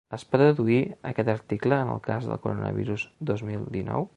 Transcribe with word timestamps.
Es 0.17 0.23
pot 0.29 0.43
adduir 0.45 0.79
aquest 1.09 1.29
article 1.33 1.79
en 1.87 1.93
el 1.97 2.01
cas 2.09 2.27
del 2.31 2.41
coronavirus 2.47 3.07
dos 3.33 3.45
mil 3.53 3.63
dinou? 3.77 4.09